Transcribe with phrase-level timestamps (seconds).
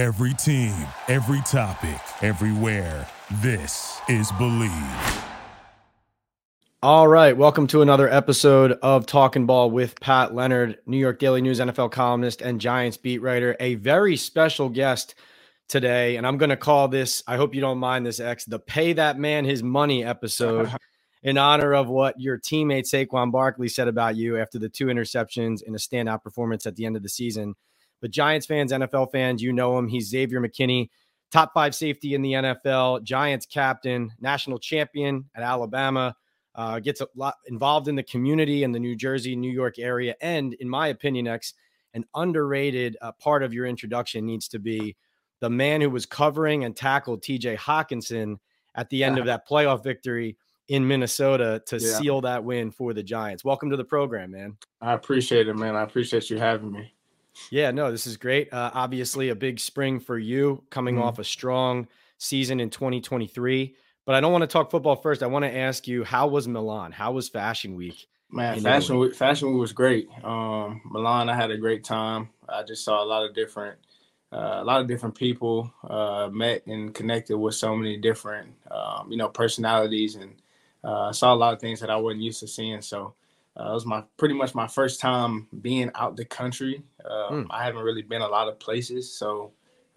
[0.00, 0.74] Every team,
[1.08, 3.06] every topic, everywhere.
[3.42, 5.24] This is Believe.
[6.82, 11.42] All right, welcome to another episode of Talking Ball with Pat Leonard, New York Daily
[11.42, 13.54] News NFL columnist and Giants beat writer.
[13.60, 15.16] A very special guest
[15.68, 18.58] today, and I'm going to call this, I hope you don't mind this, X, the
[18.58, 20.72] Pay That Man His Money episode
[21.22, 25.62] in honor of what your teammate Saquon Barkley said about you after the two interceptions
[25.62, 27.54] in a standout performance at the end of the season.
[28.00, 29.88] But Giants fans, NFL fans, you know him.
[29.88, 30.90] He's Xavier McKinney,
[31.30, 36.14] top five safety in the NFL, Giants captain, national champion at Alabama.
[36.54, 40.16] Uh, gets a lot involved in the community in the New Jersey, New York area.
[40.20, 41.54] And in my opinion, X,
[41.94, 44.96] an underrated uh, part of your introduction needs to be
[45.40, 48.36] the man who was covering and tackled TJ Hockenson
[48.74, 50.36] at the end of that playoff victory
[50.68, 51.98] in Minnesota to yeah.
[51.98, 53.44] seal that win for the Giants.
[53.44, 54.56] Welcome to the program, man.
[54.80, 55.74] I appreciate it, man.
[55.74, 56.92] I appreciate you having me.
[57.50, 58.52] Yeah, no, this is great.
[58.52, 61.04] Uh, obviously, a big spring for you coming mm-hmm.
[61.04, 63.74] off a strong season in 2023.
[64.06, 65.22] But I don't want to talk football first.
[65.22, 66.92] I want to ask you, how was Milan?
[66.92, 68.06] How was Fashion Week?
[68.30, 70.08] Man, Fashion Week, Fashion Week was great.
[70.22, 72.28] Um, Milan, I had a great time.
[72.48, 73.78] I just saw a lot of different,
[74.32, 75.72] uh, a lot of different people.
[75.88, 80.34] Uh, met and connected with so many different, um, you know, personalities, and
[80.84, 82.82] uh, saw a lot of things that I wasn't used to seeing.
[82.82, 83.14] So
[83.58, 86.82] uh, it was my pretty much my first time being out the country.
[87.04, 87.46] Um, mm.
[87.50, 89.52] I haven't really been a lot of places, so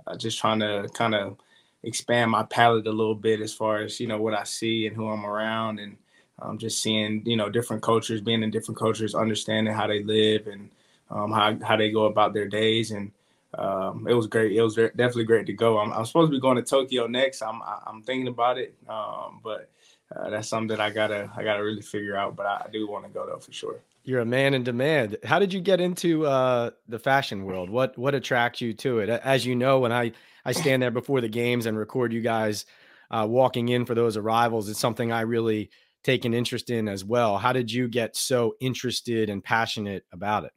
[0.08, 1.38] uh, just trying to kind of
[1.84, 4.96] expand my palette a little bit as far as you know what I see and
[4.96, 5.98] who I'm around, and
[6.42, 10.48] um, just seeing you know different cultures, being in different cultures, understanding how they live
[10.48, 10.70] and
[11.12, 13.12] um, how how they go about their days, and
[13.58, 14.54] um, it was great.
[14.54, 15.78] It was definitely great to go.
[15.78, 17.44] I'm, I'm, supposed to be going to Tokyo next.
[17.44, 19.70] I'm I'm thinking about it, um, but
[20.16, 22.36] uh, that's something that I gotta I gotta really figure out.
[22.36, 23.80] But I, do want to go though for sure.
[24.03, 25.17] You're a man in demand.
[25.23, 27.69] How did you get into uh, the fashion world?
[27.69, 29.09] What what attracts you to it?
[29.09, 30.11] As you know, when I
[30.45, 32.66] I stand there before the games and record you guys
[33.09, 35.69] uh, walking in for those arrivals, it's something I really
[36.03, 37.38] take an interest in as well.
[37.38, 40.51] How did you get so interested and passionate about it?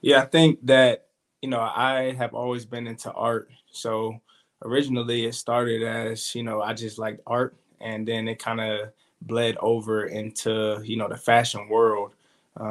[0.00, 1.06] Yeah, I think that
[1.40, 3.50] you know I have always been into art.
[3.72, 4.20] So
[4.64, 8.90] originally it started as you know I just liked art and then it kind of
[9.22, 12.12] bled over into you know the fashion world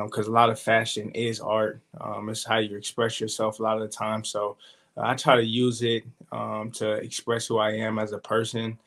[0.05, 1.81] because um, a lot of fashion is art.
[1.99, 4.23] Um, it's how you express yourself a lot of the time.
[4.23, 4.57] So
[4.97, 8.77] uh, I try to use it um, to express who I am as a person,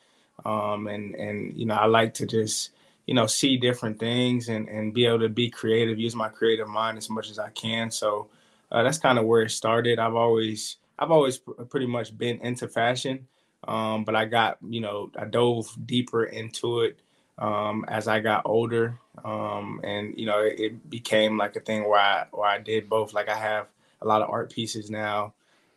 [0.45, 2.71] um, and and you know I like to just
[3.07, 6.67] you know see different things and and be able to be creative, use my creative
[6.67, 7.91] mind as much as I can.
[7.91, 8.27] So
[8.71, 9.99] uh, that's kind of where it started.
[9.99, 13.27] I've always I've always pr- pretty much been into fashion.
[13.67, 16.99] Um, but I got, you know, I dove deeper into it
[17.37, 21.87] um, as I got older, um, and you know, it, it, became like a thing
[21.87, 23.13] where I where I did both.
[23.13, 23.67] Like I have
[24.01, 25.33] a lot of art pieces now,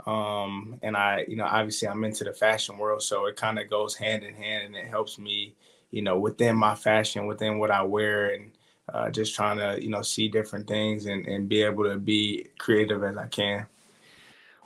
[0.07, 3.69] um, and I, you know, obviously I'm into the fashion world, so it kind of
[3.69, 5.55] goes hand in hand, and it helps me,
[5.91, 8.53] you know, within my fashion, within what I wear, and
[8.93, 12.47] uh, just trying to, you know, see different things and and be able to be
[12.59, 13.67] creative as I can.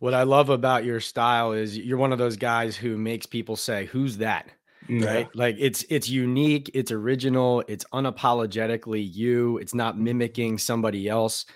[0.03, 3.55] What I love about your style is you're one of those guys who makes people
[3.55, 4.49] say, "Who's that?"
[4.89, 5.07] Yeah.
[5.07, 5.29] Right?
[5.33, 9.59] Like it's it's unique, it's original, it's unapologetically you.
[9.59, 11.47] It's not mimicking somebody else.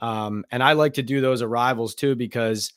[0.00, 2.72] Um, and I like to do those arrivals too because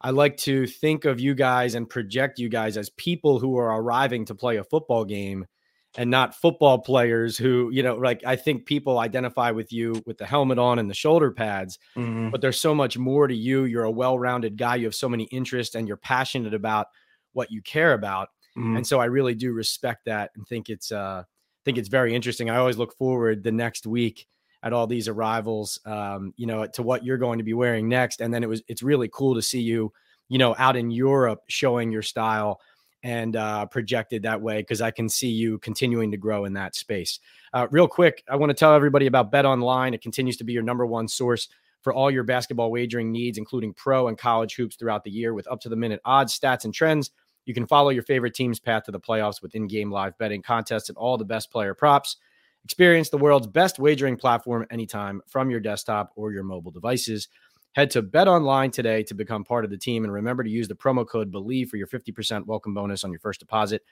[0.00, 3.82] I like to think of you guys and project you guys as people who are
[3.82, 5.46] arriving to play a football game
[5.96, 10.18] and not football players who, you know, like I think people identify with you with
[10.18, 12.30] the helmet on and the shoulder pads, mm-hmm.
[12.30, 13.64] but there's so much more to you.
[13.64, 14.76] You're a well rounded guy.
[14.76, 16.86] You have so many interests and you're passionate about
[17.32, 18.28] what you care about.
[18.56, 18.76] Mm-hmm.
[18.76, 21.24] And so I really do respect that and think it's, uh,
[21.64, 22.50] think it's very interesting.
[22.50, 24.26] I always look forward the next week
[24.62, 28.20] at all these arrivals, um, you know, to what you're going to be wearing next.
[28.20, 29.92] And then it was, it's really cool to see you,
[30.28, 32.60] you know, out in Europe showing your style
[33.02, 36.74] and uh, projected that way because I can see you continuing to grow in that
[36.74, 37.18] space.
[37.52, 39.94] Uh, real quick, I want to tell everybody about Bet Online.
[39.94, 41.48] It continues to be your number one source
[41.82, 45.48] for all your basketball wagering needs, including pro and college hoops throughout the year with
[45.48, 47.10] up to the minute odds, stats, and trends.
[47.46, 50.42] You can follow your favorite team's path to the playoffs with in game live betting
[50.42, 52.16] contests and all the best player props.
[52.64, 57.28] Experience the world's best wagering platform anytime from your desktop or your mobile devices.
[57.72, 60.66] Head to Bet Online today to become part of the team and remember to use
[60.66, 63.82] the promo code BELIEVE for your 50% welcome bonus on your first deposit.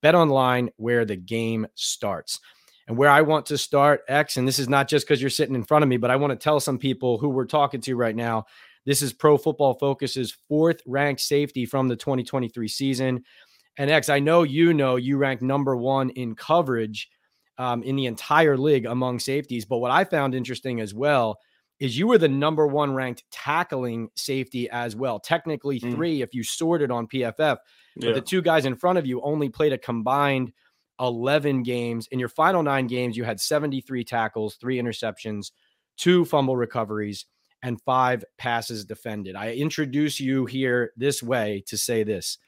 [0.00, 2.40] Bet Online, where the game starts.
[2.86, 5.54] And where I want to start, X, and this is not just because you're sitting
[5.54, 7.96] in front of me, but I want to tell some people who we're talking to
[7.96, 8.46] right now.
[8.86, 13.24] This is Pro Football Focus's fourth ranked safety from the 2023 season.
[13.76, 17.10] And X, I know you know you rank number one in coverage
[17.58, 19.66] um, in the entire league among safeties.
[19.66, 21.38] But what I found interesting as well
[21.80, 25.20] is you were the number one ranked tackling safety as well.
[25.20, 25.94] Technically, mm.
[25.94, 27.38] three if you sorted on PFF.
[27.38, 27.56] Yeah.
[28.00, 30.52] But the two guys in front of you only played a combined
[31.00, 32.08] 11 games.
[32.10, 35.52] In your final nine games, you had 73 tackles, three interceptions,
[35.96, 37.26] two fumble recoveries,
[37.62, 39.36] and five passes defended.
[39.36, 42.38] I introduce you here this way to say this.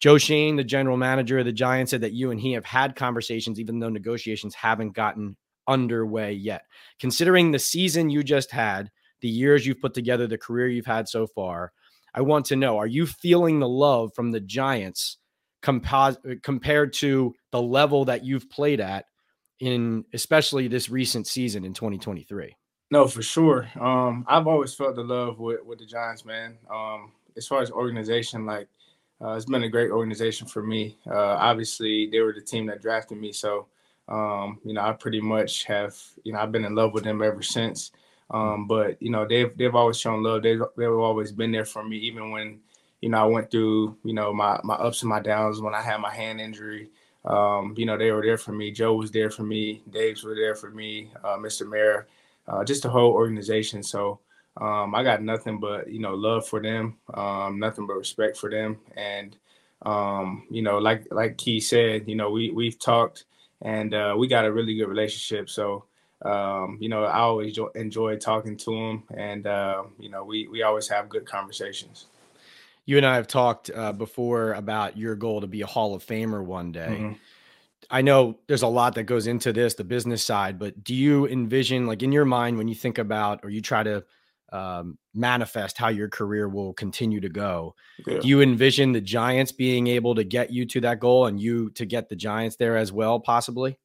[0.00, 2.96] Joe Schoen, the general manager of the Giants, said that you and he have had
[2.96, 5.36] conversations, even though negotiations haven't gotten
[5.68, 6.64] underway yet.
[6.98, 8.90] Considering the season you just had,
[9.20, 11.72] the years you've put together, the career you've had so far,
[12.14, 15.18] I want to know are you feeling the love from the Giants
[15.62, 19.06] compa- compared to the level that you've played at
[19.60, 22.54] in especially this recent season in 2023?
[22.90, 23.68] No, for sure.
[23.80, 26.58] Um, I've always felt the love with, with the Giants, man.
[26.70, 28.68] Um, as far as organization, like
[29.20, 30.96] uh, it's been a great organization for me.
[31.06, 33.66] Uh, obviously, they were the team that drafted me, so
[34.08, 37.22] um, you know, I pretty much have, you know, I've been in love with them
[37.22, 37.90] ever since.
[38.30, 40.42] Um, but you know, they've they've always shown love.
[40.42, 42.60] They've they've always been there for me, even when
[43.00, 45.82] you know I went through you know my my ups and my downs when I
[45.82, 46.90] had my hand injury.
[47.24, 48.70] Um, you know, they were there for me.
[48.70, 49.82] Joe was there for me.
[49.90, 51.10] Dabes were there for me.
[51.22, 51.66] Uh, Mr.
[51.66, 52.04] Mara,
[52.48, 53.82] uh, just the whole organization.
[53.82, 54.20] So
[54.60, 58.50] um, I got nothing but you know love for them, um, nothing but respect for
[58.50, 59.36] them, and
[59.82, 63.24] um, you know, like like Key said, you know, we we've talked
[63.64, 65.50] and uh, we got a really good relationship.
[65.50, 65.86] So,
[66.24, 70.62] um, you know, I always enjoy talking to him, and uh, you know, we we
[70.62, 72.06] always have good conversations.
[72.86, 76.04] You and I have talked uh, before about your goal to be a Hall of
[76.04, 76.98] Famer one day.
[77.00, 77.12] Mm-hmm.
[77.90, 81.26] I know there's a lot that goes into this, the business side, but do you
[81.26, 84.04] envision, like in your mind, when you think about or you try to
[84.54, 87.74] um, manifest how your career will continue to go.
[88.06, 88.20] Yeah.
[88.20, 91.70] Do you envision the Giants being able to get you to that goal and you
[91.70, 93.76] to get the Giants there as well, possibly?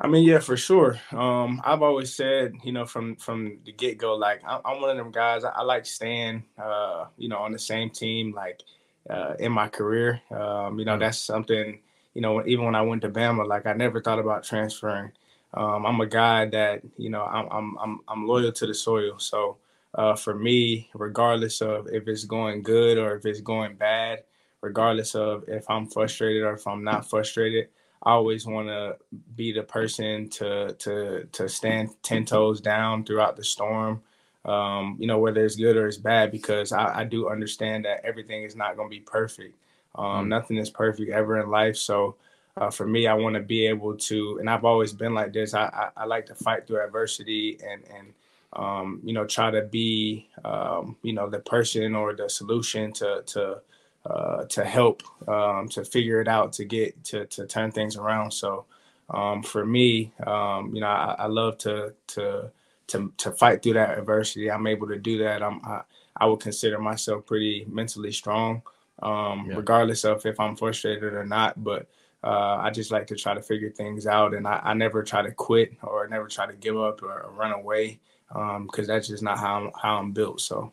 [0.00, 0.98] I mean, yeah, for sure.
[1.12, 4.90] Um, I've always said, you know, from from the get go, like I'm, I'm, one
[4.90, 5.44] of them guys.
[5.44, 8.62] I, I like staying, uh, you know, on the same team, like
[9.08, 10.20] uh, in my career.
[10.30, 11.80] Um, you know, that's something.
[12.14, 15.12] You know, even when I went to Bama, like I never thought about transferring.
[15.52, 19.18] Um, I'm a guy that, you know, I'm I'm I'm, I'm loyal to the soil,
[19.18, 19.58] so
[19.96, 24.22] uh, for me, regardless of if it's going good or if it's going bad,
[24.60, 27.68] regardless of if I'm frustrated or if I'm not frustrated,
[28.02, 28.96] I always want to
[29.34, 34.02] be the person to to to stand ten toes down throughout the storm.
[34.44, 38.04] Um, you know, whether it's good or it's bad, because I, I do understand that
[38.04, 39.56] everything is not going to be perfect.
[39.96, 40.28] Um, mm.
[40.28, 41.76] Nothing is perfect ever in life.
[41.76, 42.14] So
[42.56, 45.52] uh, for me, I want to be able to, and I've always been like this.
[45.52, 48.12] I, I, I like to fight through adversity and and
[48.56, 53.22] um, you know, try to be, um, you know, the person or the solution to
[53.26, 53.60] to
[54.06, 58.30] uh, to help um, to figure it out to get to to turn things around.
[58.32, 58.64] So
[59.10, 62.50] um, for me, um, you know, I, I, love to to
[62.88, 64.50] to to fight through that adversity.
[64.50, 65.42] I'm able to do that.
[65.42, 65.82] I'm I,
[66.18, 68.62] I would consider myself pretty mentally strong,
[69.02, 69.56] um, yeah.
[69.56, 71.62] regardless of if I'm frustrated or not.
[71.62, 71.88] But
[72.24, 75.20] uh, I just like to try to figure things out, and I, I never try
[75.20, 79.08] to quit or never try to give up or, or run away because um, that's
[79.08, 80.40] just not how I'm, how I'm built.
[80.40, 80.72] So.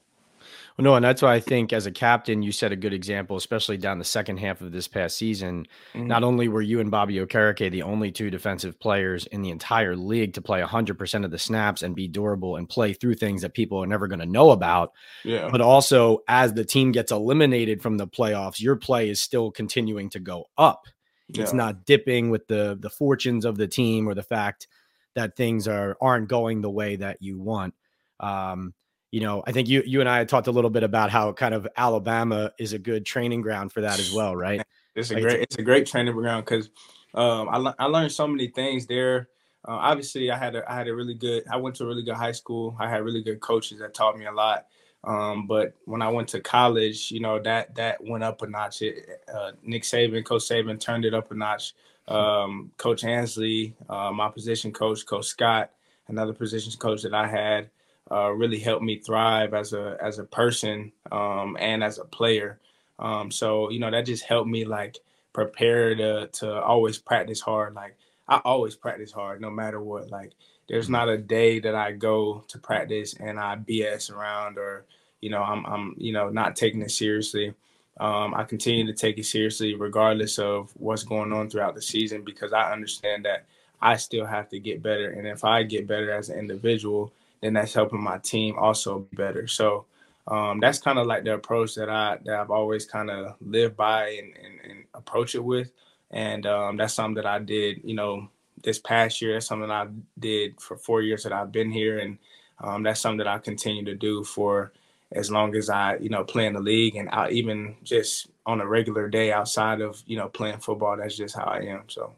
[0.77, 3.37] Well, no, and that's why I think as a captain, you set a good example,
[3.37, 5.67] especially down the second half of this past season.
[5.93, 6.07] Mm-hmm.
[6.07, 9.95] Not only were you and Bobby Okereke the only two defensive players in the entire
[9.95, 13.53] league to play 100% of the snaps and be durable and play through things that
[13.53, 15.47] people are never going to know about, yeah.
[15.51, 20.09] but also as the team gets eliminated from the playoffs, your play is still continuing
[20.09, 20.85] to go up.
[21.27, 21.43] Yeah.
[21.43, 24.67] It's not dipping with the the fortunes of the team or the fact–
[25.15, 27.73] that things are aren't going the way that you want.
[28.19, 28.73] Um,
[29.11, 31.53] you know, I think you you and I talked a little bit about how kind
[31.53, 34.61] of Alabama is a good training ground for that as well, right?
[34.95, 36.69] It's a like, great it's a great training ground because
[37.15, 39.29] um, I I learned so many things there.
[39.67, 42.03] Uh, obviously, I had a I had a really good I went to a really
[42.03, 42.75] good high school.
[42.79, 44.67] I had really good coaches that taught me a lot.
[45.03, 48.81] Um, but when I went to college, you know that that went up a notch.
[48.81, 51.73] It, uh, Nick Saban, Coach Saban, turned it up a notch
[52.07, 55.71] um, Coach Ansley, uh, my position coach, Coach Scott,
[56.07, 57.69] another positions coach that I had,
[58.11, 62.59] uh, really helped me thrive as a as a person um, and as a player.
[62.99, 64.97] Um, so you know that just helped me like
[65.31, 67.73] prepare to to always practice hard.
[67.73, 70.11] Like I always practice hard, no matter what.
[70.11, 70.33] Like
[70.69, 74.85] there's not a day that I go to practice and I BS around or
[75.21, 77.53] you know I'm I'm you know not taking it seriously.
[77.99, 82.23] Um, I continue to take it seriously regardless of what's going on throughout the season
[82.23, 83.45] because I understand that
[83.81, 85.11] I still have to get better.
[85.11, 89.17] And if I get better as an individual, then that's helping my team also be
[89.17, 89.45] better.
[89.45, 89.85] So
[90.27, 93.75] um, that's kind of like the approach that I that I've always kind of lived
[93.75, 95.71] by and, and, and, approach it with.
[96.11, 98.29] And um, that's something that I did, you know,
[98.63, 99.33] this past year.
[99.33, 99.87] That's something I
[100.19, 102.17] did for four years that I've been here, and
[102.59, 104.73] um, that's something that I continue to do for
[105.15, 108.61] as long as I, you know, play in the league and I, even just on
[108.61, 110.97] a regular day outside of, you know, playing football.
[110.97, 111.83] That's just how I am.
[111.87, 112.15] So.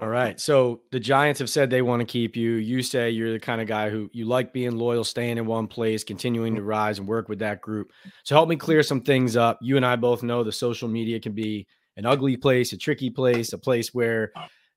[0.00, 0.40] All right.
[0.40, 2.54] So the Giants have said they want to keep you.
[2.54, 5.68] You say you're the kind of guy who you like being loyal, staying in one
[5.68, 7.92] place, continuing to rise and work with that group.
[8.24, 9.58] So help me clear some things up.
[9.62, 13.08] You and I both know the social media can be an ugly place, a tricky
[13.08, 14.32] place, a place where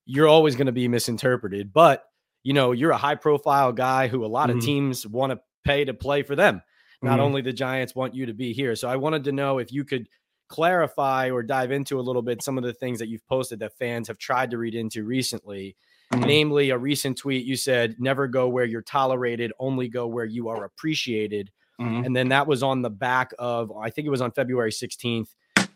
[0.08, 1.72] you're always going to be misinterpreted.
[1.72, 2.02] But,
[2.42, 4.58] you know, you're a high profile guy who a lot mm-hmm.
[4.58, 6.62] of teams want to pay to play for them.
[7.02, 7.20] Not mm-hmm.
[7.20, 8.74] only the Giants want you to be here.
[8.74, 10.08] So I wanted to know if you could
[10.48, 13.76] clarify or dive into a little bit some of the things that you've posted that
[13.76, 15.76] fans have tried to read into recently.
[16.12, 16.24] Mm-hmm.
[16.24, 20.48] Namely, a recent tweet you said, never go where you're tolerated, only go where you
[20.48, 21.50] are appreciated.
[21.78, 22.04] Mm-hmm.
[22.06, 25.28] And then that was on the back of, I think it was on February 16th.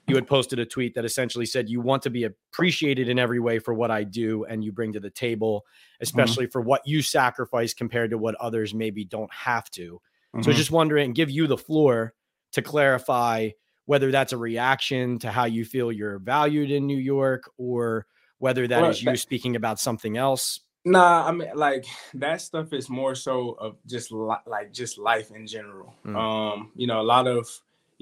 [0.08, 3.40] You had posted a tweet that essentially said, You want to be appreciated in every
[3.40, 6.02] way for what I do and you bring to the table, mm-hmm.
[6.02, 6.52] especially mm-hmm.
[6.52, 10.00] for what you sacrifice compared to what others maybe don't have to.
[10.40, 12.14] So just wondering, give you the floor
[12.52, 13.50] to clarify
[13.84, 18.06] whether that's a reaction to how you feel you're valued in New York or
[18.38, 20.60] whether that well, is you that, speaking about something else.
[20.84, 25.30] Nah, I mean like that stuff is more so of just li- like just life
[25.30, 25.94] in general.
[26.06, 26.16] Mm.
[26.16, 27.46] Um, you know, a lot of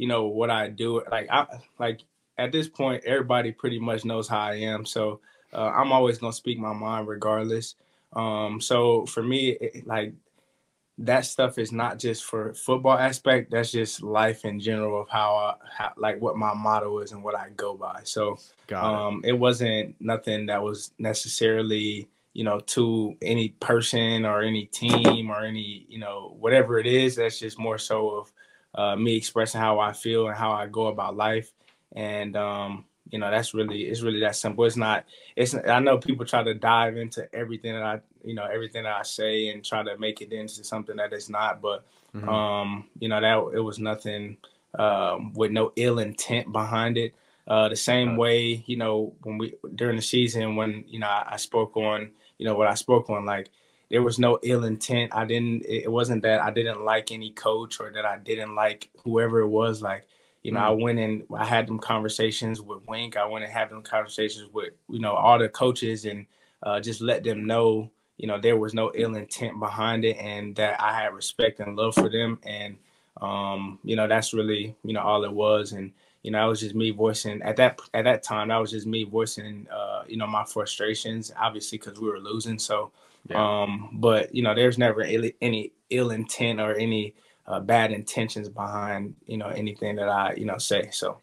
[0.01, 1.47] you know what I do like I
[1.79, 2.01] like
[2.39, 5.21] at this point everybody pretty much knows how I am, so
[5.53, 7.75] uh, I'm always to speak my mind regardless.
[8.15, 10.15] Um, so for me it, like
[10.97, 15.35] that stuff is not just for football aspect that's just life in general of how,
[15.37, 18.39] I, how like what my motto is and what i go by so
[18.75, 19.31] um it.
[19.31, 25.41] it wasn't nothing that was necessarily you know to any person or any team or
[25.41, 28.31] any you know whatever it is that's just more so of
[28.75, 31.53] uh, me expressing how i feel and how i go about life.
[31.93, 34.65] And um you know that's really it's really that simple.
[34.65, 35.05] It's not
[35.37, 38.97] it's i know people try to dive into everything that i you know everything that
[38.97, 41.61] i say and try to make it into something that it's not.
[41.61, 41.85] But
[42.15, 42.29] mm-hmm.
[42.29, 44.37] um you know that it was nothing
[44.79, 47.15] um with no ill intent behind it.
[47.49, 51.31] Uh the same way you know when we during the season when you know I,
[51.33, 53.51] I spoke on you know what i spoke on like
[53.91, 57.81] there was no ill intent i didn't it wasn't that i didn't like any coach
[57.81, 60.07] or that i didn't like whoever it was like
[60.43, 60.73] you know, mm-hmm.
[60.73, 60.83] I mm.
[60.83, 63.17] went and I had them conversations with Wink.
[63.17, 66.27] I went and had them conversations with, you know, all the coaches and
[66.63, 70.57] uh, just let them know, you know, there was no ill intent behind it and
[70.57, 72.39] that I had respect and love for them.
[72.45, 72.77] And,
[73.21, 75.73] um, you know, that's really, you know, all it was.
[75.73, 75.93] And,
[76.23, 78.49] you know, I was just me voicing at that at that time.
[78.49, 82.59] That was just me voicing, uh, you know, my frustrations, obviously, because we were losing.
[82.59, 82.93] So,
[83.29, 83.63] yeah.
[83.63, 87.15] um, but you know, there's never any, any ill intent or any
[87.47, 90.89] uh, bad intentions behind you know anything that I you know say.
[90.93, 91.21] So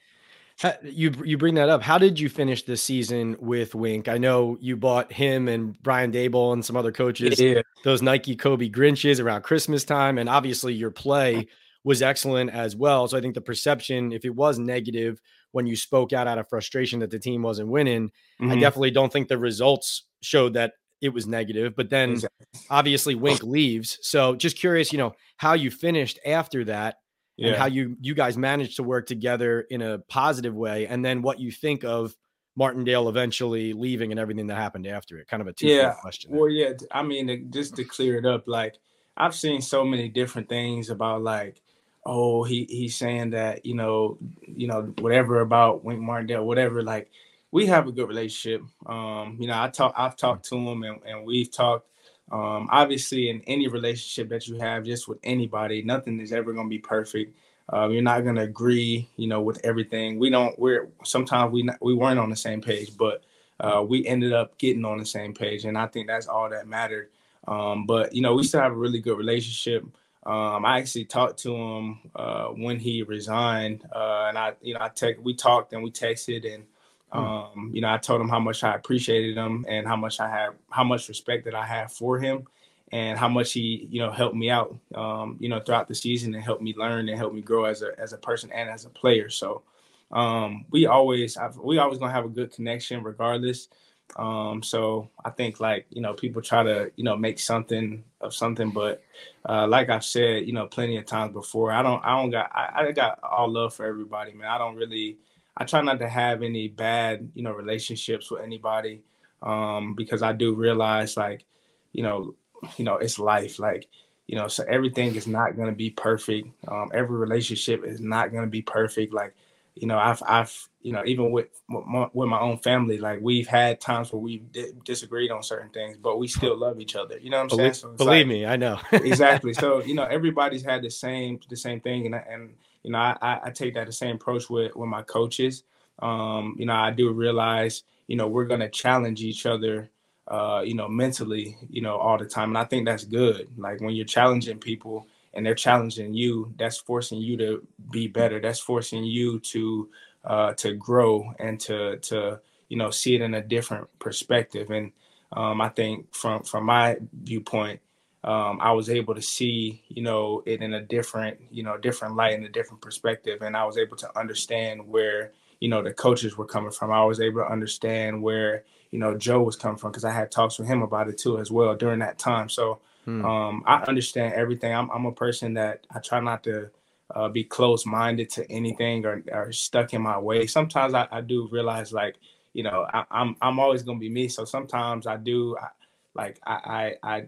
[0.83, 1.81] you you bring that up.
[1.81, 4.07] How did you finish the season with Wink?
[4.07, 7.61] I know you bought him and Brian Daboll and some other coaches yeah.
[7.83, 11.47] those Nike Kobe Grinches around Christmas time, and obviously your play
[11.83, 13.07] was excellent as well.
[13.07, 16.49] So I think the perception, if it was negative when you spoke out out of
[16.49, 18.09] frustration that the team wasn't winning,
[18.41, 18.51] mm-hmm.
[18.51, 21.75] I definitely don't think the results showed that it was negative.
[21.75, 22.47] But then exactly.
[22.69, 23.97] obviously Wink leaves.
[24.01, 26.97] So just curious, you know, how you finished after that
[27.37, 27.49] yeah.
[27.49, 31.21] and how you you guys managed to work together in a positive way, and then
[31.21, 32.15] what you think of
[32.55, 35.27] Martindale eventually leaving and everything that happened after it.
[35.27, 35.93] Kind of a two yeah.
[36.01, 36.31] question.
[36.31, 36.41] There.
[36.41, 36.73] Well, yeah.
[36.91, 38.75] I mean, just to clear it up, like
[39.15, 41.61] I've seen so many different things about like,
[42.05, 46.81] oh, he he's saying that you know, you know, whatever about Wink Martindale, whatever.
[46.81, 47.11] Like
[47.51, 48.61] we have a good relationship.
[48.85, 51.87] Um, you know, I talk, I've talked to him, and, and we've talked.
[52.29, 56.67] Um, obviously, in any relationship that you have, just with anybody, nothing is ever going
[56.67, 57.37] to be perfect.
[57.69, 60.19] Um, you're not going to agree, you know, with everything.
[60.19, 60.57] We don't.
[60.59, 63.23] We're sometimes we not, we weren't on the same page, but
[63.61, 66.67] uh, we ended up getting on the same page, and I think that's all that
[66.67, 67.09] mattered.
[67.47, 69.83] Um, but you know, we still have a really good relationship.
[70.25, 74.81] Um, I actually talked to him uh, when he resigned, uh, and I, you know,
[74.81, 76.65] I te- we talked and we texted, and.
[77.11, 80.29] Um, you know, I told him how much I appreciated him and how much I
[80.29, 82.47] have, how much respect that I have for him,
[82.91, 86.33] and how much he, you know, helped me out, um, you know, throughout the season
[86.35, 88.85] and helped me learn and helped me grow as a as a person and as
[88.85, 89.29] a player.
[89.29, 89.63] So,
[90.11, 93.69] um, we always, I've, we always gonna have a good connection regardless.
[94.15, 98.33] Um, so I think like you know, people try to you know make something of
[98.33, 99.03] something, but
[99.47, 102.51] uh, like I've said, you know, plenty of times before, I don't, I don't got,
[102.53, 104.47] I, I got all love for everybody, man.
[104.47, 105.17] I don't really
[105.57, 109.01] I try not to have any bad, you know, relationships with anybody
[109.41, 111.45] um, because I do realize like,
[111.93, 112.35] you know,
[112.77, 113.57] you know, it's life.
[113.59, 113.87] Like,
[114.27, 116.49] you know, so everything is not going to be perfect.
[116.67, 119.13] Um, every relationship is not going to be perfect.
[119.13, 119.33] Like,
[119.73, 123.81] you know, I've, I've, you know, even with with my own family, like we've had
[123.81, 124.45] times where we've
[124.83, 127.17] disagreed on certain things, but we still love each other.
[127.19, 127.97] You know what I'm believe, saying?
[127.97, 129.53] So believe like, me, I know exactly.
[129.53, 132.53] So you know, everybody's had the same the same thing, and and
[132.83, 135.63] you know, I, I take that the same approach with with my coaches.
[135.99, 139.89] Um, you know, I do realize, you know, we're gonna challenge each other,
[140.27, 143.47] uh, you know, mentally, you know, all the time, and I think that's good.
[143.57, 148.39] Like when you're challenging people and they're challenging you, that's forcing you to be better.
[148.39, 149.89] That's forcing you to
[150.25, 154.69] uh, to grow and to to you know see it in a different perspective.
[154.71, 154.91] And
[155.31, 157.79] um, I think from from my viewpoint,
[158.27, 162.17] um, I was able to see you know it in a different you know different
[162.17, 165.31] light and a different perspective, and I was able to understand where
[165.61, 166.91] you know the coaches were coming from.
[166.91, 170.29] I was able to understand where you know Joe was coming from because I had
[170.29, 172.49] talks with him about it too as well during that time.
[172.49, 173.23] So hmm.
[173.23, 174.73] um, I understand everything.
[174.75, 176.69] I'm, I'm a person that I try not to
[177.15, 180.45] uh, be close minded to anything or, or, stuck in my way.
[180.45, 182.17] Sometimes I, I do realize like,
[182.51, 184.27] you know, I, am I'm, I'm always gonna be me.
[184.27, 185.69] So sometimes I do I,
[186.17, 187.27] like I, I I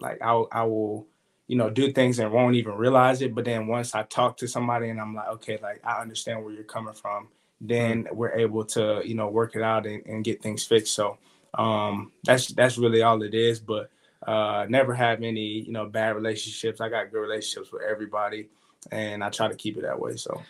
[0.00, 1.06] like I I will
[1.46, 3.34] you know do things and won't even realize it.
[3.34, 6.52] But then once I talk to somebody and I'm like, okay, like I understand where
[6.52, 7.28] you're coming from,
[7.60, 8.16] then mm-hmm.
[8.16, 10.94] we're able to you know work it out and, and get things fixed.
[10.94, 11.18] So
[11.54, 13.60] um, that's that's really all it is.
[13.60, 13.90] But
[14.26, 16.80] uh, never have any you know bad relationships.
[16.80, 18.48] I got good relationships with everybody
[18.90, 20.16] and I try to keep it that way.
[20.16, 20.42] So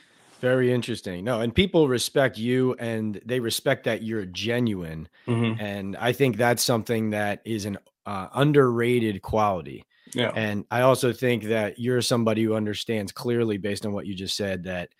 [0.43, 1.25] very interesting.
[1.25, 5.09] No, and people respect you and they respect that you're genuine.
[5.29, 5.61] Mm-hmm.
[5.65, 9.85] And I think that's something that is an uh, underrated quality.
[10.15, 10.33] Yeah.
[10.35, 14.37] And I also think that you're somebody who understands clearly, based on what you just
[14.37, 14.91] said, that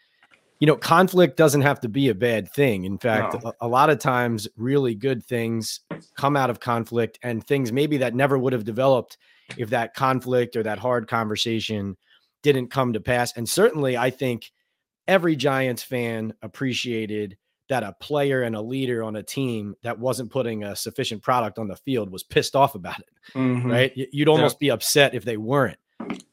[0.61, 2.85] you know conflict doesn't have to be a bad thing.
[2.85, 3.51] In fact, no.
[3.61, 5.81] a, a lot of times, really good things
[6.17, 9.19] come out of conflict, and things maybe that never would have developed
[9.59, 11.97] if that conflict or that hard conversation
[12.43, 13.37] didn't come to pass.
[13.37, 14.53] And certainly, I think
[15.13, 17.37] every Giants fan appreciated
[17.69, 21.59] that a player and a leader on a team that wasn't putting a sufficient product
[21.59, 23.11] on the field was pissed off about it.
[23.35, 23.71] Mm-hmm.
[23.71, 23.93] Right?
[23.95, 24.67] You'd almost yeah.
[24.67, 25.79] be upset if they weren't.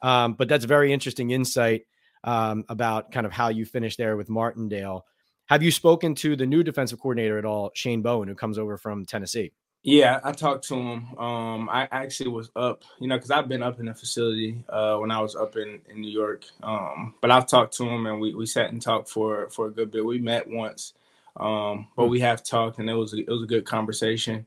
[0.00, 1.82] Um, but that's very interesting insight
[2.24, 5.04] um, about kind of how you finished there with Martindale.
[5.46, 8.78] Have you spoken to the new defensive coordinator at all, Shane Bowen, who comes over
[8.78, 9.52] from Tennessee?
[9.82, 11.18] Yeah, I talked to him.
[11.18, 14.96] Um, I actually was up, you know, because I've been up in the facility uh,
[14.96, 16.44] when I was up in, in New York.
[16.62, 19.70] Um, but I've talked to him and we, we sat and talked for for a
[19.70, 20.04] good bit.
[20.04, 20.92] We met once,
[21.38, 24.44] um, but we have talked and it was it was a good conversation.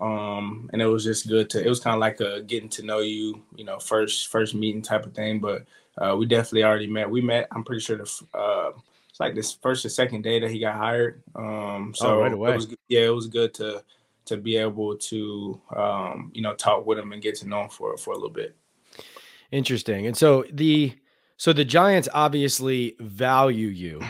[0.00, 1.64] Um, and it was just good to.
[1.64, 4.82] It was kind of like a getting to know you, you know, first first meeting
[4.82, 5.40] type of thing.
[5.40, 5.64] But
[5.96, 7.10] uh, we definitely already met.
[7.10, 7.48] We met.
[7.50, 8.70] I'm pretty sure the uh,
[9.08, 11.20] it's like this first or second day that he got hired.
[11.34, 12.52] Um, so oh, right away.
[12.52, 13.82] It was, yeah, it was good to
[14.28, 17.68] to be able to um, you know talk with him and get to know him
[17.70, 18.56] for for a little bit.
[19.50, 20.06] Interesting.
[20.06, 20.94] And so the
[21.36, 24.00] so the Giants obviously value you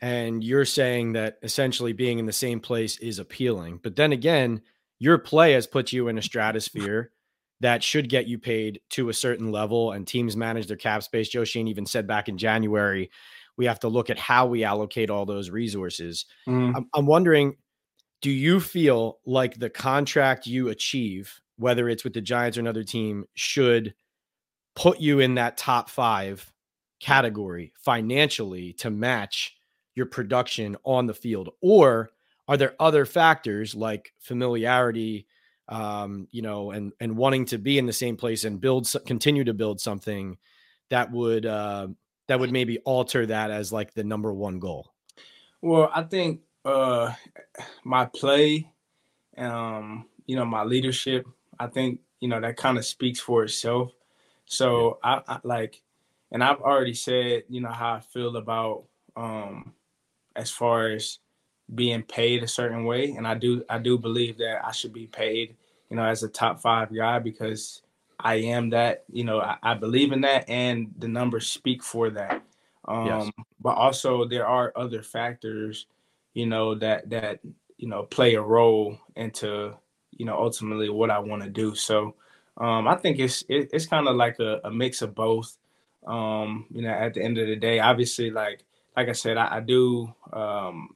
[0.00, 3.80] and you're saying that essentially being in the same place is appealing.
[3.82, 4.62] But then again,
[4.98, 7.10] your play has put you in a stratosphere
[7.60, 11.28] that should get you paid to a certain level and teams manage their cap space.
[11.28, 13.10] Joe Schoen even said back in January,
[13.56, 16.26] we have to look at how we allocate all those resources.
[16.48, 16.76] Mm.
[16.76, 17.56] I'm, I'm wondering
[18.20, 22.84] do you feel like the contract you achieve, whether it's with the Giants or another
[22.84, 23.94] team, should
[24.74, 26.52] put you in that top five
[27.00, 29.56] category financially to match
[29.94, 31.50] your production on the field?
[31.60, 32.10] Or
[32.48, 35.26] are there other factors like familiarity,
[35.68, 39.44] um, you know, and and wanting to be in the same place and build, continue
[39.44, 40.38] to build something
[40.90, 41.88] that would uh,
[42.26, 44.92] that would maybe alter that as like the number one goal?
[45.60, 47.12] Well, I think uh
[47.84, 48.70] my play,
[49.36, 51.26] um, you know, my leadership,
[51.58, 53.92] I think, you know, that kind of speaks for itself.
[54.46, 55.82] So I, I, like
[56.30, 58.84] and I've already said, you know, how I feel about
[59.16, 59.72] um
[60.36, 61.18] as far as
[61.74, 63.12] being paid a certain way.
[63.12, 65.56] And I do I do believe that I should be paid,
[65.90, 67.82] you know, as a top five guy because
[68.20, 72.10] I am that, you know, I, I believe in that and the numbers speak for
[72.10, 72.42] that.
[72.86, 73.30] Um, yes.
[73.60, 75.86] but also there are other factors
[76.38, 77.40] you know, that that
[77.78, 79.74] you know play a role into
[80.12, 81.74] you know ultimately what I want to do.
[81.74, 82.14] So
[82.56, 85.56] um, I think it's it, it's kind of like a, a, mix of both.
[86.06, 88.62] Um, you know, at the end of the day, obviously, like
[88.96, 90.90] like I said, I, I do um,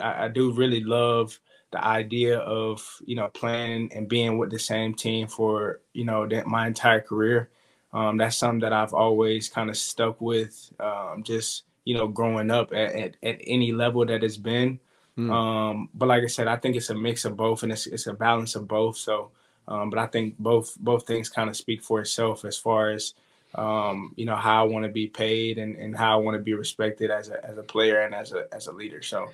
[0.00, 1.38] I, I, do really love
[1.70, 6.26] the idea of you know playing and being with the same team for you know
[6.26, 7.50] that my entire career.
[7.92, 10.72] Um, that's something that I've always kind of stuck with.
[10.80, 14.78] Um, just you know, growing up at, at, at any level that it's been.
[15.16, 15.32] Mm.
[15.32, 18.06] Um, but like I said, I think it's a mix of both and it's, it's
[18.06, 18.98] a balance of both.
[18.98, 19.30] So,
[19.66, 23.14] um, but I think both both things kind of speak for itself as far as
[23.54, 26.42] um, you know, how I want to be paid and, and how I want to
[26.42, 29.00] be respected as a, as a player and as a, as a leader.
[29.00, 29.30] So,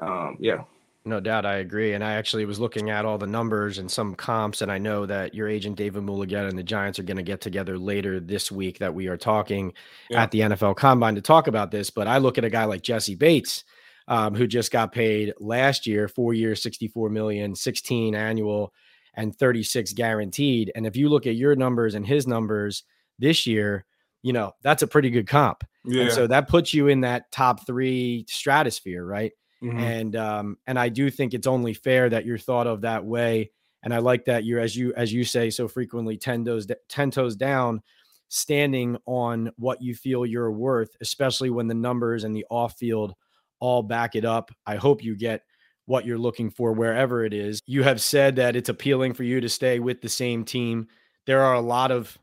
[0.00, 0.64] um, yeah.
[1.04, 1.94] No doubt, I agree.
[1.94, 5.04] And I actually was looking at all the numbers and some comps, and I know
[5.06, 8.52] that your agent David Mulugheta and the Giants are going to get together later this
[8.52, 8.78] week.
[8.78, 9.72] That we are talking
[10.08, 10.22] yeah.
[10.22, 11.90] at the NFL Combine to talk about this.
[11.90, 13.64] But I look at a guy like Jessie Bates,
[14.06, 18.72] um, who just got paid last year, four years, sixty-four million, 16 annual,
[19.14, 20.70] and thirty-six guaranteed.
[20.76, 22.84] And if you look at your numbers and his numbers
[23.18, 23.86] this year,
[24.22, 25.64] you know that's a pretty good comp.
[25.84, 26.04] Yeah.
[26.04, 29.32] And so that puts you in that top three stratosphere, right?
[29.62, 29.78] Mm-hmm.
[29.78, 33.50] And um, and I do think it's only fair that you're thought of that way.
[33.84, 37.10] And I like that you're as you as you say so frequently, ten toes ten
[37.10, 37.82] toes down,
[38.28, 43.14] standing on what you feel you're worth, especially when the numbers and the off field
[43.60, 44.50] all back it up.
[44.66, 45.42] I hope you get
[45.86, 47.60] what you're looking for wherever it is.
[47.66, 50.88] You have said that it's appealing for you to stay with the same team.
[51.26, 52.18] There are a lot of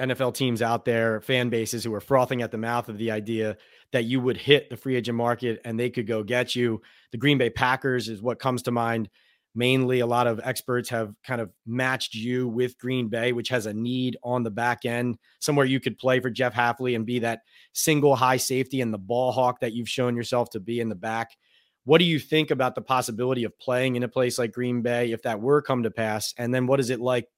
[0.00, 3.56] NFL teams out there, fan bases who are frothing at the mouth of the idea
[3.92, 6.82] that you would hit the free agent market and they could go get you.
[7.12, 9.08] The Green Bay Packers is what comes to mind.
[9.54, 13.64] Mainly, a lot of experts have kind of matched you with Green Bay, which has
[13.64, 17.20] a need on the back end, somewhere you could play for Jeff Hafley and be
[17.20, 17.40] that
[17.72, 20.94] single high safety and the ball hawk that you've shown yourself to be in the
[20.94, 21.38] back.
[21.84, 25.12] What do you think about the possibility of playing in a place like Green Bay
[25.12, 26.34] if that were come to pass?
[26.36, 27.28] And then what is it like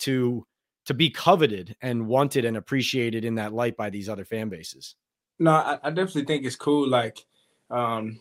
[0.00, 0.46] to
[0.86, 4.94] to be coveted and wanted and appreciated in that light by these other fan bases?
[5.38, 6.88] No, I, I definitely think it's cool.
[6.88, 7.24] Like,
[7.70, 8.20] um,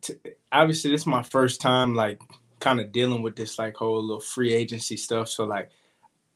[0.00, 0.14] t-
[0.52, 2.20] obviously, this is my first time like
[2.60, 5.28] kind of dealing with this like whole little free agency stuff.
[5.28, 5.70] So like,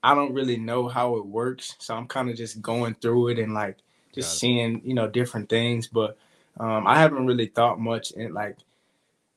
[0.02, 1.74] I don't really know how it works.
[1.78, 3.78] So I'm kind of just going through it and like
[4.14, 5.88] just seeing you know different things.
[5.88, 6.18] But
[6.60, 8.58] um, I haven't really thought much And, like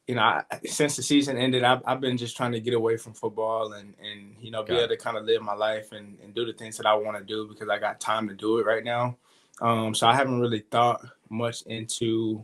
[0.07, 2.97] you know, I, since the season ended, I've, I've been just trying to get away
[2.97, 6.17] from football and, and you know, be able to kind of live my life and,
[6.23, 8.57] and do the things that I want to do because I got time to do
[8.57, 9.17] it right now.
[9.61, 12.43] Um, so I haven't really thought much into,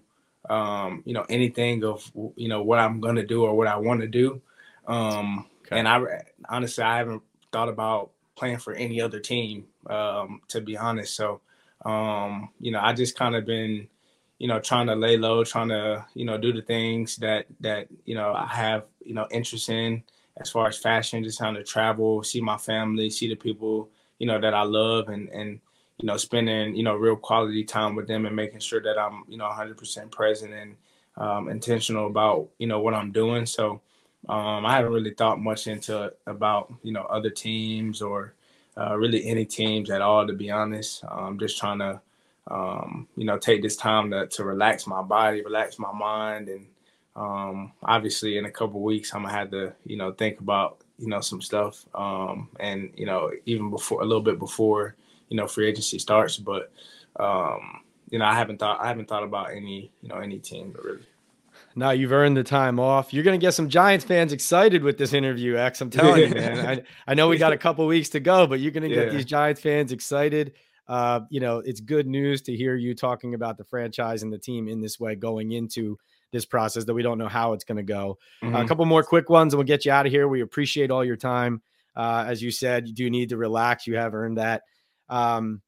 [0.49, 3.77] um, you know, anything of, you know, what I'm going to do or what I
[3.77, 4.41] want to do.
[4.87, 5.79] Um, okay.
[5.79, 5.99] And I
[6.47, 11.15] honestly, I haven't thought about playing for any other team, um, to be honest.
[11.15, 11.41] So,
[11.83, 13.87] um, you know, I just kind of been,
[14.37, 17.87] you know, trying to lay low, trying to, you know, do the things that that
[18.05, 20.03] you know I have, you know, interest in
[20.37, 24.27] as far as fashion, just trying to travel, see my family, see the people, you
[24.27, 25.59] know, that I love, and and
[25.99, 29.23] you know, spending you know real quality time with them and making sure that I'm,
[29.27, 30.75] you know, 100% present and
[31.17, 33.45] um, intentional about you know what I'm doing.
[33.45, 33.81] So
[34.29, 38.33] um, I haven't really thought much into about you know other teams or
[38.77, 41.03] uh, really any teams at all, to be honest.
[41.09, 42.01] I'm just trying to
[42.49, 46.49] um, you know, take this time to, to relax my body, relax my mind.
[46.49, 46.67] And
[47.15, 51.07] um, obviously in a couple weeks, I'm gonna have to, you know, think about, you
[51.07, 51.85] know, some stuff.
[51.93, 54.95] Um, and, you know, even before a little bit before,
[55.29, 56.37] you know, free agency starts.
[56.37, 56.71] But
[57.19, 60.75] um, you know, I haven't thought I haven't thought about any, you know, any team
[60.81, 61.05] really.
[61.75, 63.13] Now you've earned the time off.
[63.13, 65.81] You're going to get some Giants fans excited with this interview, X.
[65.81, 66.67] I'm telling you, man.
[67.07, 69.07] I, I know we got a couple weeks to go, but you're going to get
[69.07, 69.13] yeah.
[69.13, 70.53] these Giants fans excited
[70.87, 74.37] uh, you know, it's good news to hear you talking about the franchise and the
[74.37, 75.97] team in this way going into
[76.31, 78.17] this process that we don't know how it's going to go.
[78.41, 78.55] Mm-hmm.
[78.55, 80.27] Uh, a couple more quick ones and we'll get you out of here.
[80.27, 81.61] We appreciate all your time.
[81.95, 83.87] Uh, as you said, you do need to relax.
[83.87, 84.63] You have earned that.
[85.09, 85.61] Um,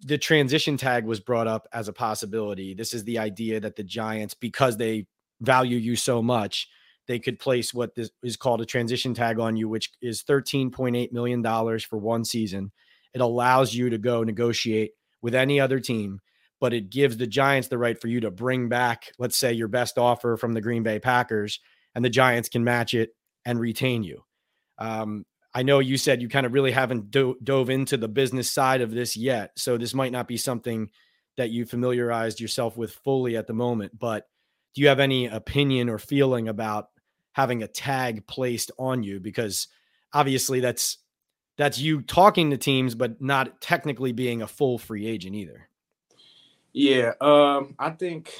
[0.00, 2.74] the transition tag was brought up as a possibility.
[2.74, 5.06] This is the idea that the Giants, because they
[5.40, 6.68] value you so much,
[7.08, 11.10] they could place what this is called a transition tag on you, which is $13.8
[11.10, 11.42] million
[11.80, 12.70] for one season.
[13.14, 16.20] It allows you to go negotiate with any other team,
[16.60, 19.68] but it gives the Giants the right for you to bring back, let's say, your
[19.68, 21.60] best offer from the Green Bay Packers,
[21.94, 23.10] and the Giants can match it
[23.44, 24.22] and retain you.
[24.76, 28.50] Um, I know you said you kind of really haven't do- dove into the business
[28.50, 30.90] side of this yet, so this might not be something
[31.36, 33.98] that you familiarized yourself with fully at the moment.
[33.98, 34.28] But
[34.74, 36.88] do you have any opinion or feeling about
[37.32, 39.20] having a tag placed on you?
[39.20, 39.68] Because
[40.12, 40.98] obviously that's
[41.56, 45.68] that's you talking to teams, but not technically being a full free agent either.
[46.72, 48.32] Yeah, um, I think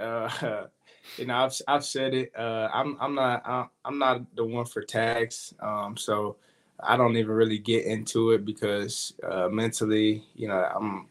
[0.00, 0.64] uh,
[1.16, 2.32] you know I've I've said it.
[2.36, 6.36] Uh, I'm I'm not I'm not the one for tags, um, so
[6.80, 11.06] I don't even really get into it because uh, mentally, you know, I'm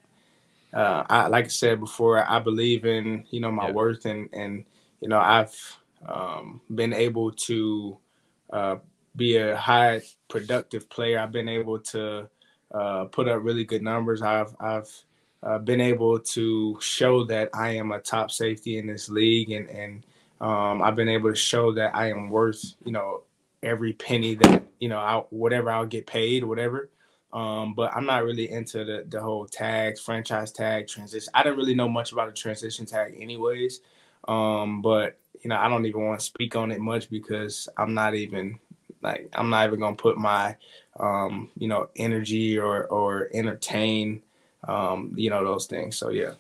[0.74, 3.74] uh, I like I said before, I believe in you know my yeah.
[3.74, 4.66] worth and and
[5.00, 5.56] you know I've
[6.08, 7.98] um, been able to
[8.52, 8.76] uh,
[9.16, 11.20] be a high productive player.
[11.20, 12.30] I've been able to
[12.74, 14.22] uh, put up really good numbers.
[14.22, 14.92] I've I've
[15.46, 19.70] uh, been able to show that I am a top safety in this league, and
[19.70, 20.06] and
[20.42, 23.22] um, I've been able to show that I am worth you know
[23.64, 26.90] every penny that you know I, whatever I'll get paid, whatever.
[27.32, 31.30] Um, but I'm not really into the the whole tags, franchise tag, transition.
[31.34, 33.82] I didn't really know much about a transition tag, anyways.
[34.28, 37.94] Um, but you know, I don't even want to speak on it much because I'm
[37.94, 38.58] not even
[39.04, 40.56] like I'm not even gonna put my
[41.00, 44.24] um, you know energy or or entertain
[44.68, 45.98] um, you know those things.
[45.98, 46.34] So yeah.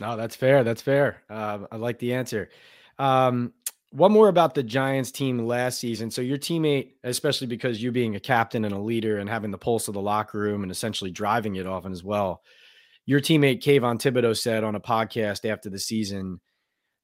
[0.00, 0.62] No, that's fair.
[0.62, 1.22] That's fair.
[1.30, 2.50] Uh, I like the answer.
[2.98, 3.54] Um,
[3.92, 6.10] one more about the Giants team last season.
[6.10, 9.58] So your teammate, especially because you being a captain and a leader and having the
[9.58, 12.42] pulse of the locker room and essentially driving it often as well,
[13.06, 16.40] your teammate Kayvon Thibodeaux said on a podcast after the season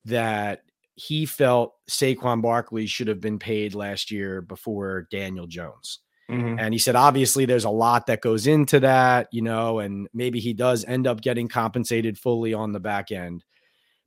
[0.04, 0.62] that
[0.94, 6.00] he felt Saquon Barkley should have been paid last year before Daniel Jones.
[6.30, 6.58] Mm-hmm.
[6.58, 10.40] And he said, obviously, there's a lot that goes into that, you know, and maybe
[10.40, 13.44] he does end up getting compensated fully on the back end.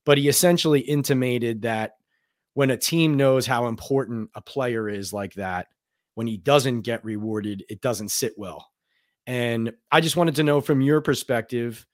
[0.05, 1.93] But he essentially intimated that
[2.55, 5.67] when a team knows how important a player is like that,
[6.15, 8.69] when he doesn't get rewarded, it doesn't sit well.
[9.25, 11.86] And I just wanted to know from your perspective,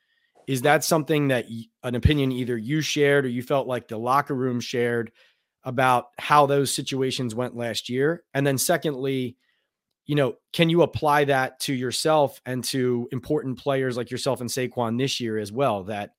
[0.47, 1.45] is that something that
[1.83, 5.11] an opinion either you shared or you felt like the locker room shared
[5.63, 8.23] about how those situations went last year?
[8.33, 9.38] And then, secondly,
[10.05, 14.49] you know, can you apply that to yourself and to important players like yourself and
[14.49, 15.83] Saquon this year as well?
[15.83, 16.11] That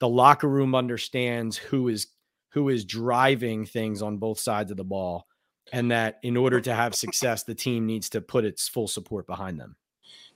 [0.00, 2.08] the locker room understands who is
[2.50, 5.26] who is driving things on both sides of the ball,
[5.72, 9.26] and that in order to have success, the team needs to put its full support
[9.26, 9.76] behind them.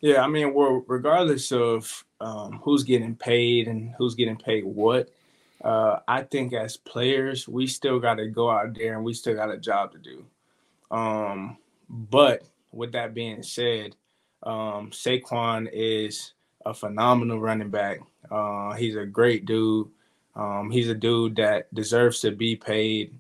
[0.00, 5.08] Yeah, I mean, well, regardless of um, who's getting paid and who's getting paid what,
[5.64, 9.34] uh, I think as players, we still got to go out there and we still
[9.34, 10.24] got a job to do.
[10.90, 11.56] Um,
[11.88, 13.94] but with that being said,
[14.42, 16.32] um, Saquon is
[16.64, 18.00] a phenomenal running back.
[18.30, 19.88] Uh, he's a great dude.
[20.35, 23.14] Um, he's a dude that deserves to be paid.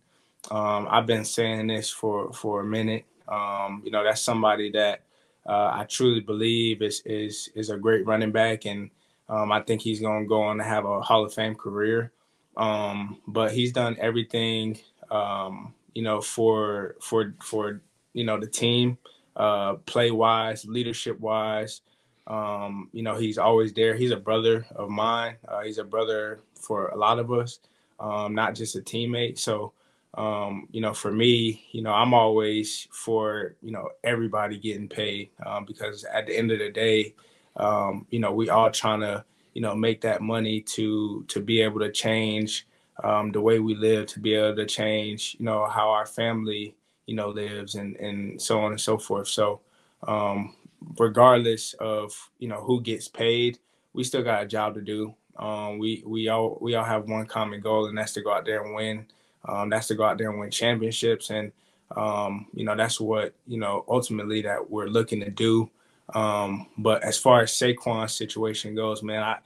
[0.50, 3.04] Um, I've been saying this for for a minute.
[3.28, 5.02] Um, you know, that's somebody that
[5.46, 8.90] uh, I truly believe is is is a great running back, and
[9.28, 12.12] um, I think he's going to go on to have a Hall of Fame career.
[12.56, 14.78] Um, but he's done everything,
[15.10, 17.80] um, you know, for for for
[18.12, 18.98] you know the team,
[19.36, 21.82] uh, play wise, leadership wise.
[22.26, 23.94] Um, you know, he's always there.
[23.96, 25.36] He's a brother of mine.
[25.46, 27.58] Uh, he's a brother for a lot of us,
[27.98, 29.38] um, not just a teammate.
[29.38, 29.72] So
[30.14, 35.30] um, you know, for me, you know, I'm always for, you know, everybody getting paid
[35.44, 37.14] um, because at the end of the day,
[37.56, 41.62] um, you know, we all trying to, you know, make that money to to be
[41.62, 42.66] able to change
[43.02, 46.74] um, the way we live, to be able to change, you know, how our family,
[47.06, 49.28] you know, lives and and so on and so forth.
[49.28, 49.60] So,
[50.06, 50.54] um,
[50.98, 53.58] regardless of you know who gets paid,
[53.92, 55.14] we still got a job to do.
[55.36, 58.44] Um, we we all we all have one common goal, and that's to go out
[58.44, 59.06] there and win.
[59.44, 61.52] Um, that's to go out there and win championships, and
[61.96, 65.70] um, you know that's what you know ultimately that we're looking to do.
[66.14, 69.38] Um, but as far as Saquon's situation goes, man, I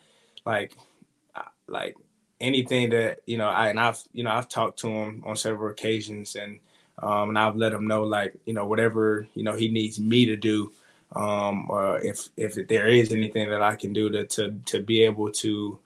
[0.45, 0.77] like
[1.35, 1.97] I, like
[2.41, 5.71] anything that you know I and I've you know I've talked to him on several
[5.71, 6.59] occasions, and
[7.03, 10.27] um, and I've let him know like you know whatever you know he needs me
[10.27, 10.73] to do.
[11.15, 15.03] Um, or if if there is anything that I can do to to to be
[15.03, 15.79] able to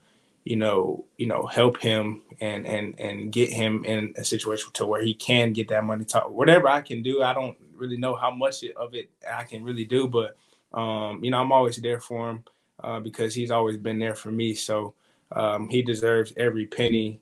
[0.45, 4.87] you know, you know, help him and and and get him in a situation to
[4.87, 6.05] where he can get that money.
[6.05, 7.23] Talk whatever I can do.
[7.23, 10.37] I don't really know how much of it I can really do, but
[10.73, 12.45] um, you know, I'm always there for him
[12.83, 14.55] uh, because he's always been there for me.
[14.55, 14.95] So
[15.33, 17.21] um, he deserves every penny,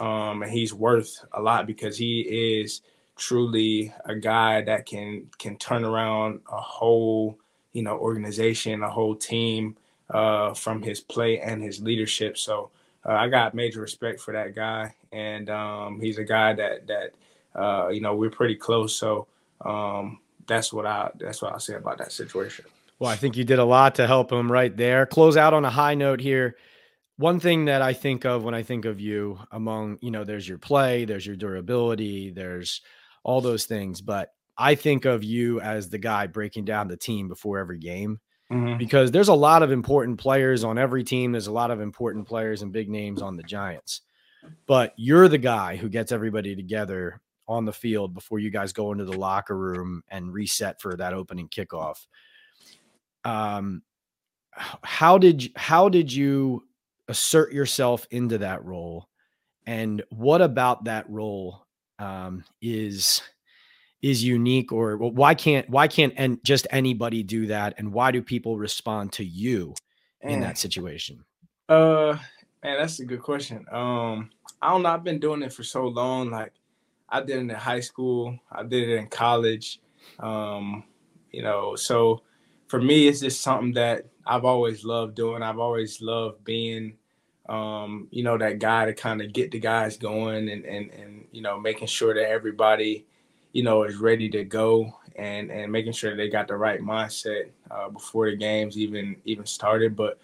[0.00, 2.82] um, and he's worth a lot because he is
[3.16, 7.38] truly a guy that can can turn around a whole
[7.72, 9.76] you know organization, a whole team
[10.10, 12.38] uh, from his play and his leadership.
[12.38, 12.70] So
[13.04, 17.14] uh, I got major respect for that guy, and um, he's a guy that that
[17.60, 18.94] uh, you know we're pretty close.
[18.94, 19.26] So
[19.62, 22.64] um, that's what I that's what I say about that situation.
[22.98, 25.04] Well, I think you did a lot to help him right there.
[25.04, 26.56] Close out on a high note here.
[27.18, 30.48] One thing that I think of when I think of you, among you know, there's
[30.48, 32.80] your play, there's your durability, there's
[33.26, 37.26] all those things, but I think of you as the guy breaking down the team
[37.26, 38.78] before every game mm-hmm.
[38.78, 41.32] because there's a lot of important players on every team.
[41.32, 44.02] There's a lot of important players and big names on the Giants.
[44.68, 48.92] But you're the guy who gets everybody together on the field before you guys go
[48.92, 52.06] into the locker room and reset for that opening kickoff.
[53.24, 53.82] Um,
[54.52, 56.64] how did how did you
[57.08, 59.08] assert yourself into that role,
[59.66, 61.65] and what about that role
[61.98, 63.22] um, is
[64.02, 67.74] is unique or well, why can't why can't and just anybody do that?
[67.78, 69.74] And why do people respond to you
[70.20, 71.24] in that situation?
[71.68, 72.16] Uh
[72.62, 73.64] man that's a good question.
[73.70, 74.30] Um
[74.62, 76.52] i don't know i've been doing it for so long like
[77.10, 79.80] i did it in high school i did it in college
[80.18, 80.82] um
[81.30, 82.22] you know so
[82.66, 85.42] for me, it's just something that I've always loved doing.
[85.42, 86.96] I've always loved being,
[87.48, 91.26] um, you know, that guy to kind of get the guys going and and and
[91.32, 93.06] you know making sure that everybody,
[93.52, 97.50] you know, is ready to go and and making sure they got the right mindset
[97.70, 99.96] uh, before the games even even started.
[99.96, 100.18] But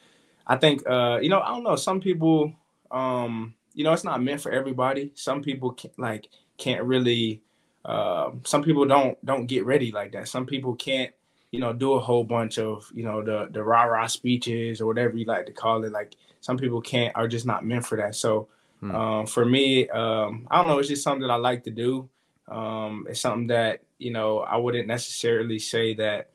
[0.46, 2.52] I think uh, you know I don't know some people
[2.90, 5.12] um, you know it's not meant for everybody.
[5.14, 7.42] Some people can, like can't really.
[7.84, 10.28] Uh, some people don't don't get ready like that.
[10.28, 11.12] Some people can't
[11.52, 14.86] you know do a whole bunch of you know the the rah rah speeches or
[14.86, 15.92] whatever you like to call it.
[15.92, 18.16] Like some people can't are just not meant for that.
[18.16, 18.48] So.
[18.80, 18.90] Hmm.
[18.90, 20.80] Um, for me, um, I don't know.
[20.80, 22.08] It's just something that I like to do.
[22.48, 26.30] Um, it's something that you know I wouldn't necessarily say that.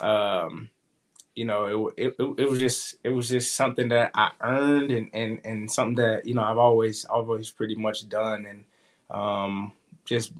[0.00, 0.70] Um,
[1.34, 5.08] you know, it, it, it was just it was just something that I earned and
[5.12, 8.64] and and something that you know I've always always pretty much done and
[9.10, 9.72] um,
[10.04, 10.32] just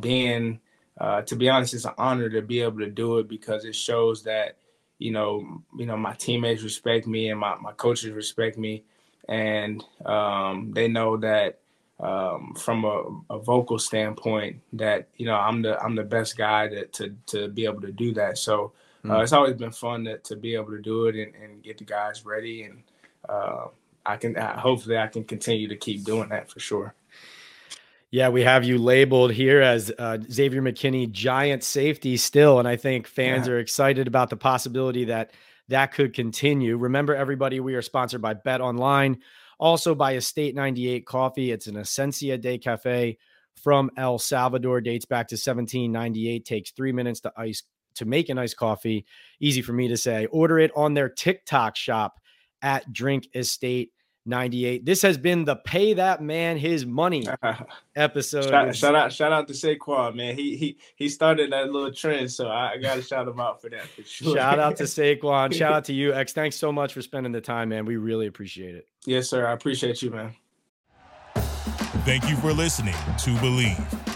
[0.00, 0.60] being
[0.98, 3.74] uh, to be honest, it's an honor to be able to do it because it
[3.74, 4.56] shows that
[4.98, 8.82] you know you know my teammates respect me and my my coaches respect me
[9.28, 11.58] and um, they know that
[11.98, 16.68] um, from a, a, vocal standpoint that you know I'm the I'm the best guy
[16.68, 18.38] to to, to be able to do that.
[18.38, 18.72] So
[19.04, 19.22] uh, mm.
[19.22, 21.84] it's always been fun to, to be able to do it and, and get the
[21.84, 22.82] guys ready, and
[23.28, 23.68] uh,
[24.04, 26.94] I can uh, hopefully I can continue to keep doing that for sure.
[28.10, 32.76] Yeah, we have you labeled here as uh, Xavier McKinney, giant safety still, and I
[32.76, 33.54] think fans yeah.
[33.54, 35.32] are excited about the possibility that
[35.68, 36.76] that could continue.
[36.76, 39.18] Remember, everybody, we are sponsored by Bet Online
[39.58, 41.50] also by Estate 98 Coffee.
[41.50, 43.18] It's an Essencia Day Cafe
[43.62, 47.62] from El Salvador, dates back to 1798, takes three minutes to ice
[47.94, 49.06] to make an iced coffee.
[49.40, 50.26] Easy for me to say.
[50.26, 52.20] Order it on their TikTok shop
[52.60, 53.92] at Drink Estate
[54.26, 54.84] 98.
[54.84, 57.26] This has been the pay that man his money
[57.96, 58.48] episode.
[58.48, 60.36] shout, shout, out, shout out to Saquon, man.
[60.36, 63.70] He he he started that little trend, so I, I gotta shout him out for
[63.70, 64.36] that for sure.
[64.36, 65.54] Shout out to Saquon.
[65.54, 66.32] shout out to you, X.
[66.36, 67.84] Thanks so much for spending the time, man.
[67.84, 68.88] We really appreciate it.
[69.04, 69.46] Yes, sir.
[69.46, 70.34] I appreciate you, man.
[72.04, 74.15] Thank you for listening to Bleav.